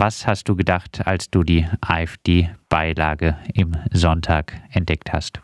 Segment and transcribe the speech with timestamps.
[0.00, 5.42] Was hast du gedacht, als du die AfD-Beilage im Sonntag entdeckt hast?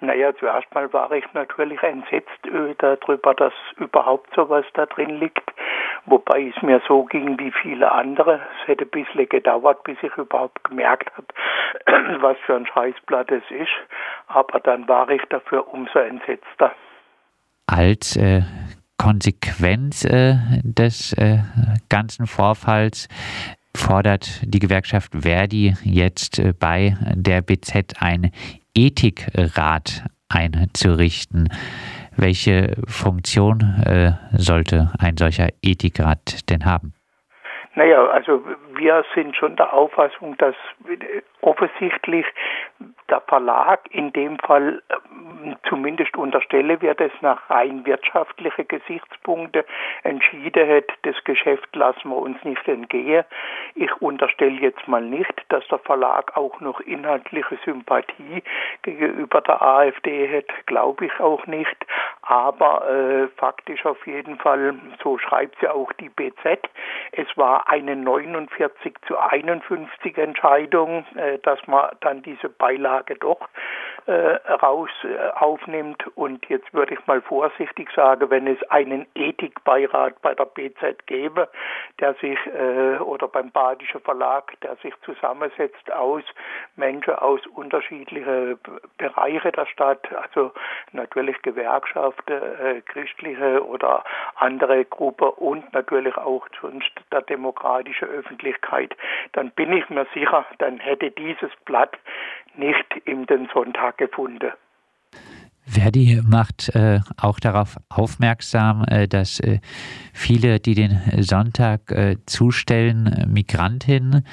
[0.00, 2.30] Naja, zuerst mal war ich natürlich entsetzt
[2.78, 5.52] darüber, dass überhaupt sowas da drin liegt.
[6.06, 8.40] Wobei es mir so ging wie viele andere.
[8.62, 11.26] Es hätte ein bisschen gedauert, bis ich überhaupt gemerkt habe,
[12.22, 13.68] was für ein Scheißblatt es ist.
[14.28, 16.72] Aber dann war ich dafür umso entsetzter.
[17.66, 18.40] Als äh,
[18.96, 21.40] Konsequenz äh, des äh,
[21.90, 23.08] ganzen Vorfalls
[23.80, 28.30] fordert die Gewerkschaft Verdi jetzt äh, bei der BZ ein
[28.74, 31.48] Ethikrat einzurichten.
[32.16, 36.92] Welche Funktion äh, sollte ein solcher Ethikrat denn haben?
[37.74, 38.42] Naja, also
[38.74, 40.56] wir sind schon der Auffassung, dass
[41.40, 42.26] offensichtlich
[43.08, 49.62] der Verlag in dem Fall ähm, zumindest unterstelle wir das nach rein wirtschaftlichen Gesichtspunkten
[50.02, 53.24] entschieden hat, das Geschäft lassen wir uns nicht entgehen.
[53.74, 58.42] Ich unterstelle jetzt mal nicht, dass der Verlag auch noch inhaltliche Sympathie
[58.82, 61.76] gegenüber der AfD hat, glaube ich auch nicht.
[62.22, 66.68] Aber äh, faktisch auf jeden Fall, so schreibt sie auch die BZ,
[67.12, 73.48] es war eine 49 zu 51 Entscheidung, äh, dass man dann diese Beilage doch
[74.10, 76.04] raus äh, aufnimmt.
[76.16, 81.48] Und jetzt würde ich mal vorsichtig sagen, wenn es einen Ethikbeirat bei der BZ gäbe,
[81.98, 86.22] der sich äh, oder beim Badischen Verlag, der sich zusammensetzt aus
[86.76, 88.58] Menschen aus unterschiedlichen
[88.98, 90.52] Bereichen der Stadt, also
[90.92, 94.04] natürlich Gewerkschaften, äh, christliche oder
[94.36, 98.96] andere Gruppen und natürlich auch sonst der demokratische Öffentlichkeit,
[99.32, 101.96] dann bin ich mir sicher, dann hätte dieses Blatt
[102.56, 104.52] nicht in den Sonntag gefunden.
[105.70, 109.60] Verdi macht äh, auch darauf aufmerksam, äh, dass äh,
[110.12, 114.26] viele, die den Sonntag äh, zustellen, äh, Migrantinnen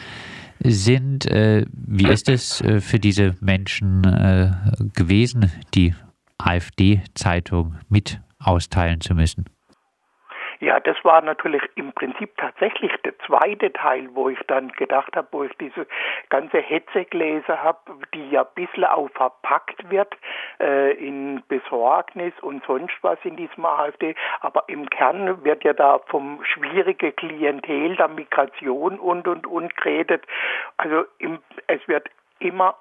[0.60, 1.30] sind.
[1.30, 4.02] Äh, wie ist es für diese Menschen
[4.96, 5.94] gewesen, die
[6.40, 9.46] AfD-Zeitung mit austeilen zu müssen?
[10.60, 15.28] Ja, das war natürlich im Prinzip tatsächlich der zweite Teil, wo ich dann gedacht habe,
[15.32, 15.86] wo ich diese
[16.30, 17.80] ganze Hetze gelesen habe,
[18.14, 20.16] die ja ein bisschen auch verpackt wird
[20.60, 24.16] äh, in Besorgnis und sonst was in diesem AfD.
[24.42, 30.26] Aber im Kern wird ja da vom schwierigen Klientel der Migration und und und geredet.
[30.78, 32.10] Also im, es wird
[32.40, 32.76] immer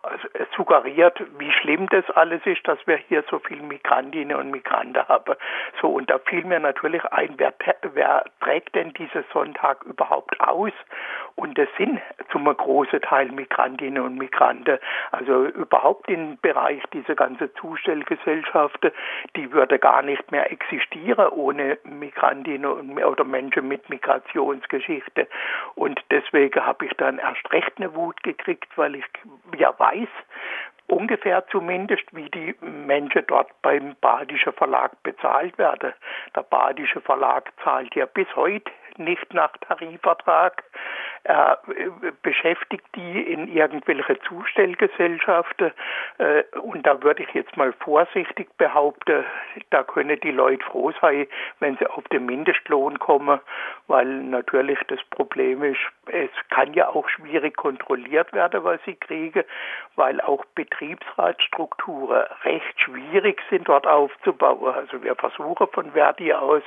[0.56, 5.34] suggeriert, wie schlimm das alles ist, dass wir hier so viele Migrantinnen und Migranten haben.
[5.80, 7.54] So, und da fiel mir natürlich ein, wer,
[7.94, 10.72] wer trägt denn diesen Sonntag überhaupt aus?
[11.36, 12.00] Und das sind
[12.32, 14.78] zum großen Teil Migrantinnen und Migranten.
[15.12, 18.90] Also überhaupt im Bereich dieser ganzen Zustellgesellschaften,
[19.36, 25.28] die würde gar nicht mehr existieren ohne Migrantinnen und, oder Menschen mit Migrationsgeschichte.
[25.74, 29.04] Und deswegen habe ich dann erst recht eine Wut gekriegt, weil ich
[29.56, 30.08] ja weiß,
[30.88, 35.92] ungefähr zumindest, wie die Menschen dort beim Badischen Verlag bezahlt werden.
[36.34, 40.64] Der Badische Verlag zahlt ja bis heute nicht nach Tarifvertrag.
[41.24, 45.72] Er äh, beschäftigt die in irgendwelche Zustellgesellschaften.
[46.18, 49.24] Äh, und da würde ich jetzt mal vorsichtig behaupten,
[49.70, 51.26] da können die Leute froh sein,
[51.60, 53.40] wenn sie auf den Mindestlohn kommen,
[53.86, 55.80] weil natürlich das Problem ist,
[56.12, 59.44] es kann ja auch schwierig kontrolliert werden, was sie kriegen,
[59.96, 64.74] weil auch Betriebsratsstrukturen recht schwierig sind dort aufzubauen.
[64.74, 66.62] Also wir versuchen von Verdi aus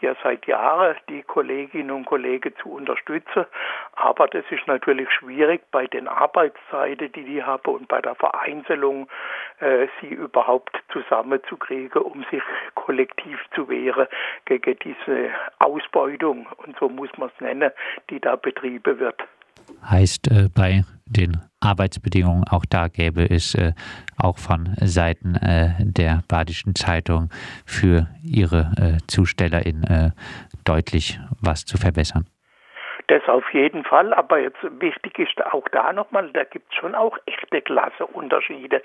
[0.00, 3.46] ja seit Jahren die Kolleginnen und Kollegen zu unterstützen,
[3.94, 9.08] aber das ist natürlich schwierig bei den Arbeitszeiten, die die haben und bei der Vereinzelung,
[9.60, 12.42] äh, sie überhaupt zusammenzukriegen, um sich
[12.74, 14.06] kollektiv zu wehren
[14.44, 17.70] gegen diese Ausbeutung, und so muss man es nennen,
[18.10, 19.16] die da betrieben wird.
[19.82, 23.72] Heißt äh, bei den Arbeitsbedingungen, auch da gäbe es äh,
[24.16, 27.30] auch von Seiten äh, der Badischen Zeitung
[27.64, 30.10] für ihre äh, ZustellerInnen äh,
[30.64, 32.26] deutlich was zu verbessern.
[33.08, 36.96] Das auf jeden Fall, aber jetzt wichtig ist auch da nochmal, da gibt es schon
[36.96, 38.82] auch echte Klasseunterschiede,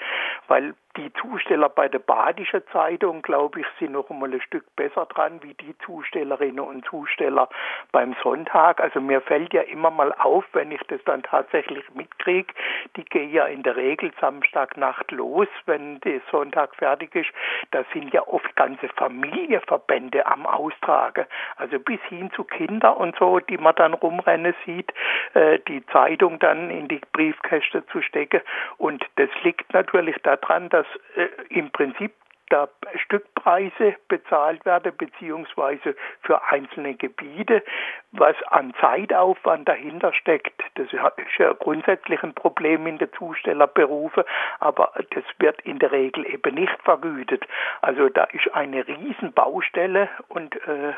[0.47, 5.05] weil die Zusteller bei der Badischen Zeitung, glaube ich, sind noch einmal ein Stück besser
[5.05, 7.49] dran wie die Zustellerinnen und Zusteller
[7.91, 8.81] beim Sonntag.
[8.81, 12.53] Also mir fällt ja immer mal auf, wenn ich das dann tatsächlich mitkriege,
[12.97, 17.29] die gehen ja in der Regel Samstagnacht los, wenn der Sonntag fertig ist.
[17.71, 21.25] Da sind ja oft ganze Familienverbände am Austragen,
[21.55, 24.91] also bis hin zu Kinder und so, die man dann rumrennen sieht,
[25.33, 28.41] äh, die Zeitung dann in die Briefkäste zu stecken.
[28.77, 32.11] Und das liegt natürlich daran, dass dass äh, im Prinzip
[32.51, 37.63] da Stückpreise bezahlt werden, beziehungsweise für einzelne Gebiete,
[38.11, 40.61] was an Zeitaufwand dahinter steckt.
[40.75, 44.23] Das ist ja grundsätzlich ein Problem in den Zustellerberufen,
[44.59, 47.45] aber das wird in der Regel eben nicht vergütet.
[47.81, 50.93] Also da ist eine Riesenbaustelle und äh,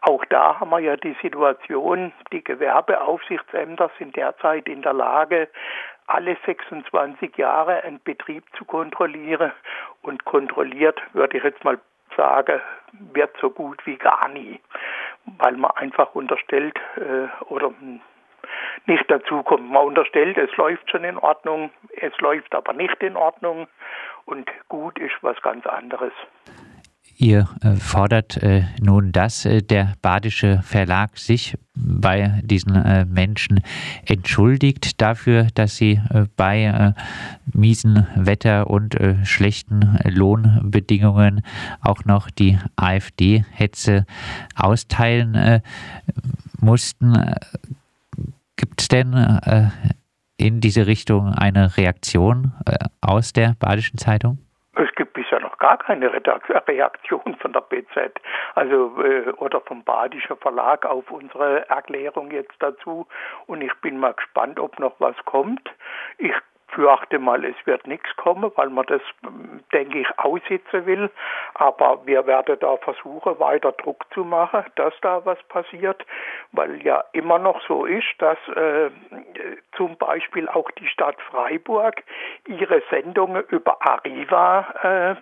[0.00, 5.48] auch da haben wir ja die Situation, die Gewerbeaufsichtsämter sind derzeit in der Lage,
[6.06, 9.52] alle 26 Jahre einen Betrieb zu kontrollieren
[10.02, 11.78] und kontrolliert, würde ich jetzt mal
[12.16, 12.60] sagen,
[13.12, 14.60] wird so gut wie gar nie,
[15.38, 17.72] weil man einfach unterstellt äh, oder
[18.86, 19.70] nicht dazu kommt.
[19.70, 23.66] Man unterstellt, es läuft schon in Ordnung, es läuft aber nicht in Ordnung
[24.26, 26.12] und gut ist was ganz anderes.
[27.16, 33.60] Ihr äh, fordert äh, nun, dass äh, der badische Verlag sich bei diesen Menschen
[34.06, 36.00] entschuldigt dafür, dass sie
[36.36, 36.94] bei
[37.52, 41.42] miesen Wetter und schlechten Lohnbedingungen
[41.80, 44.06] auch noch die AfD-Hetze
[44.54, 45.62] austeilen
[46.60, 47.34] mussten.
[48.54, 49.40] Gibt es denn
[50.36, 52.52] in diese Richtung eine Reaktion
[53.00, 54.38] aus der Badischen Zeitung?
[55.64, 56.12] Gar keine
[56.68, 58.20] Reaktion von der BZ,
[58.54, 63.06] also äh, oder vom Badischer Verlag auf unsere Erklärung jetzt dazu.
[63.46, 65.70] Und ich bin mal gespannt, ob noch was kommt.
[66.18, 66.34] Ich
[66.74, 69.00] fürchte mal, es wird nichts kommen, weil man das,
[69.72, 71.10] denke ich, aussitzen will.
[71.54, 76.04] Aber wir werden da versuchen, weiter Druck zu machen, dass da was passiert,
[76.52, 78.90] weil ja immer noch so ist, dass äh,
[79.76, 82.02] zum Beispiel auch die Stadt Freiburg
[82.46, 85.16] ihre Sendungen über Arriva äh, äh,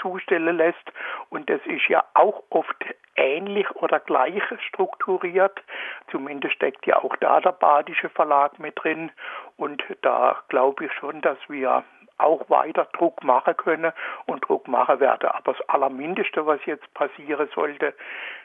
[0.00, 0.92] zustellen lässt.
[1.28, 2.84] Und das ist ja auch oft
[3.16, 5.62] ähnlich oder gleich strukturiert.
[6.10, 9.10] Zumindest steckt ja auch da der Badische Verlag mit drin.
[9.56, 11.84] Und da glaube ich schon, dass wir
[12.22, 13.92] auch weiter Druck machen können
[14.26, 15.28] und Druck machen werden.
[15.30, 17.94] Aber das Allermindeste, was jetzt passieren sollte,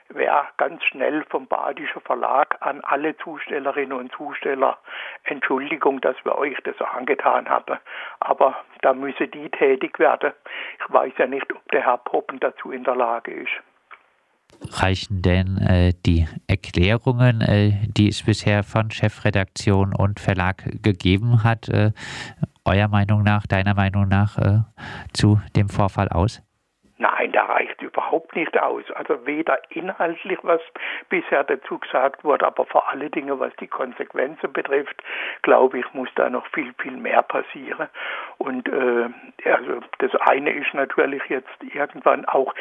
[0.09, 4.77] wäre ganz schnell vom Badischen Verlag an alle Zustellerinnen und Zusteller
[5.23, 7.77] Entschuldigung, dass wir euch das angetan haben.
[8.19, 10.33] Aber da müsse die tätig werden.
[10.79, 13.51] Ich weiß ja nicht, ob der Herr Poppen dazu in der Lage ist.
[14.71, 21.67] Reichen denn äh, die Erklärungen, äh, die es bisher von Chefredaktion und Verlag gegeben hat,
[21.69, 21.91] äh,
[22.65, 24.59] eurer Meinung nach, deiner Meinung nach, äh,
[25.13, 26.41] zu dem Vorfall aus?
[26.97, 28.83] Nein, da reicht überhaupt nicht aus.
[28.91, 30.61] Also weder inhaltlich, was
[31.09, 35.03] bisher dazu gesagt wurde, aber vor allen Dingen, was die Konsequenzen betrifft,
[35.41, 37.89] glaube ich, muss da noch viel, viel mehr passieren.
[38.37, 39.09] Und äh,
[39.43, 42.53] also das eine ist natürlich jetzt irgendwann auch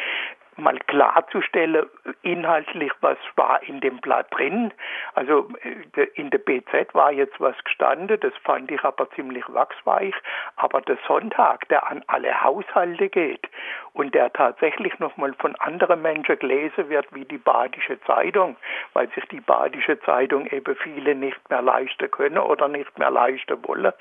[0.57, 1.87] mal klarzustellen,
[2.23, 4.73] inhaltlich, was war in dem Blatt drin.
[5.15, 10.15] Also äh, in der BZ war jetzt was gestanden, das fand ich aber ziemlich wachsweich.
[10.57, 13.49] Aber der Sonntag, der an alle Haushalte geht
[13.95, 18.57] und der tatsächlich nochmal von anderen Menschen gelesen wird, wie die Badische Zeitung,
[18.93, 23.57] weil sich die Badische Zeitung eben viele nicht mehr leisten können oder nicht mehr leisten
[23.67, 23.93] wollen,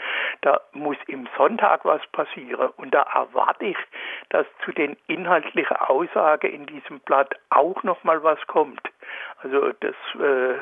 [0.41, 2.69] da muss im Sonntag was passieren.
[2.77, 3.77] Und da erwarte ich,
[4.29, 8.81] dass zu den inhaltlichen Aussagen Tage in diesem Blatt auch noch mal was kommt.
[9.41, 10.55] Also das äh,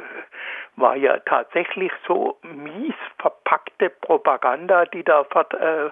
[0.75, 5.91] war ja tatsächlich so mies verpackte Propaganda, die da ver äh,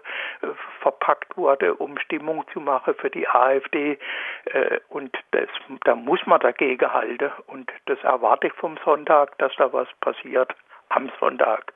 [0.82, 4.00] verpackt wurde, um Stimmung zu machen für die AfD.
[4.46, 5.50] Äh, und das,
[5.86, 7.32] da muss man dagegen halten.
[7.48, 10.54] Und das erwarte ich vom Sonntag, dass da was passiert
[10.90, 11.74] am Sonntag.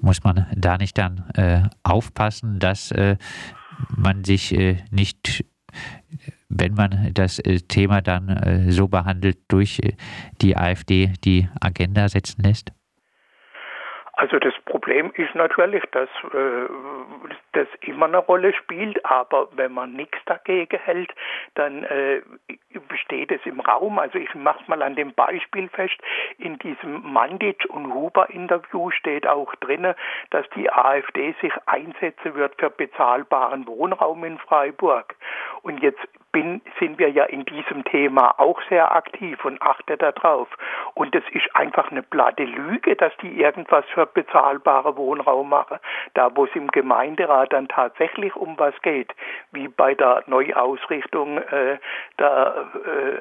[0.00, 3.16] Muss man da nicht dann äh, aufpassen, dass äh,
[3.96, 5.44] man sich äh, nicht
[6.52, 9.94] wenn man das äh, Thema dann äh, so behandelt, durch äh,
[10.40, 12.72] die AfD die Agenda setzen lässt?
[14.22, 16.68] Also das Problem ist natürlich, dass äh,
[17.54, 21.12] das immer eine Rolle spielt, aber wenn man nichts dagegen hält,
[21.56, 22.22] dann äh,
[22.88, 23.98] besteht es im Raum.
[23.98, 25.96] Also ich mache mal an dem Beispiel fest,
[26.38, 29.92] in diesem Mandic und Huber Interview steht auch drin,
[30.30, 35.16] dass die AfD sich einsetzen wird für bezahlbaren Wohnraum in Freiburg.
[35.62, 40.48] Und jetzt bin, sind wir ja in diesem Thema auch sehr aktiv und achte darauf.
[40.94, 45.78] Und es ist einfach eine platte Lüge, dass die irgendwas für bezahlbare Wohnraum machen.
[46.14, 49.12] Da, wo es im Gemeinderat dann tatsächlich um was geht,
[49.52, 51.78] wie bei der Neuausrichtung äh,
[52.18, 52.66] der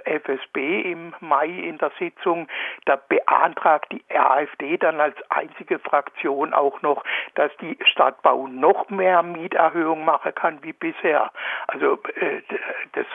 [0.05, 2.47] äh, FSB im Mai in der Sitzung,
[2.85, 7.03] da beantragt die AfD dann als einzige Fraktion auch noch,
[7.35, 11.31] dass die Stadtbau noch mehr Mieterhöhung machen kann wie bisher.
[11.67, 12.41] Also äh,
[12.93, 13.05] das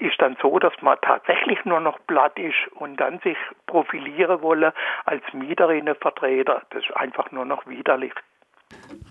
[0.00, 3.36] ist dann so, dass man tatsächlich nur noch platt ist und dann sich
[3.66, 4.72] profilieren wolle
[5.04, 6.62] als Mieterinnenvertreter.
[6.74, 8.12] Das ist einfach nur noch widerlich.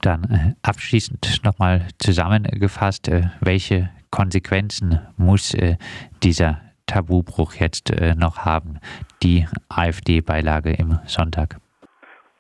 [0.02, 5.78] Dann äh, abschließend nochmal zusammengefasst, äh, welche Konsequenzen muss äh,
[6.22, 8.80] dieser Tabubruch jetzt noch haben,
[9.24, 11.56] die AfD-Beilage im Sonntag?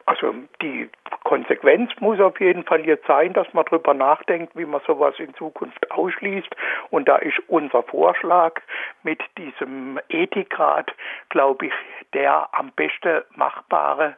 [0.05, 0.89] Also die
[1.23, 5.33] Konsequenz muss auf jeden Fall jetzt sein, dass man darüber nachdenkt, wie man sowas in
[5.35, 6.53] Zukunft ausschließt.
[6.89, 8.59] Und da ist unser Vorschlag
[9.03, 10.93] mit diesem Ethikrat,
[11.29, 11.73] glaube ich,
[12.13, 14.15] der am besten machbare.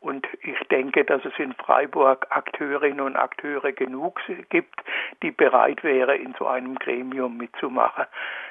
[0.00, 4.80] Und ich denke, dass es in Freiburg Akteurinnen und Akteure genug gibt,
[5.22, 8.06] die bereit wären, in so einem Gremium mitzumachen.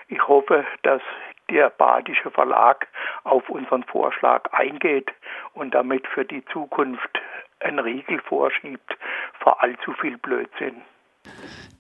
[0.10, 1.02] Ich hoffe, dass
[1.50, 2.88] der Badische Verlag
[3.24, 5.10] auf unseren Vorschlag eingeht
[5.54, 7.22] und damit für die Zukunft
[7.60, 8.98] einen Riegel vorschiebt
[9.40, 10.82] vor allzu viel Blödsinn.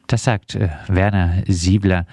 [0.07, 2.05] Das sagt äh, Werner Siebler,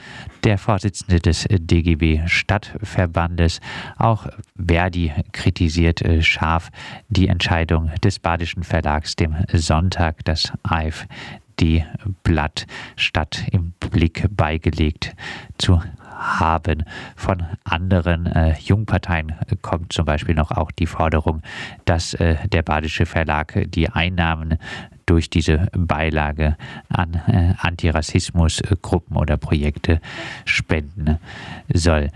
[0.43, 3.61] der Vorsitzende des äh, DGB Stadtverbandes.
[3.97, 6.71] Auch Verdi kritisiert äh, scharf
[7.09, 11.07] die Entscheidung des Badischen Verlags, dem Sonntag das AfD-Blatt
[12.97, 15.15] statt im Blick beigelegt
[15.57, 15.81] zu
[16.15, 16.85] haben.
[17.17, 21.43] Von anderen äh, Jungparteien kommt zum Beispiel noch auch die Forderung,
[21.85, 24.59] dass äh, der Badische Verlag die Einnahmen
[25.07, 26.57] durch diese Beilage
[26.89, 30.01] an äh, Antirassismusgruppen oder Projekte
[30.45, 31.19] spenden
[31.73, 32.11] soll.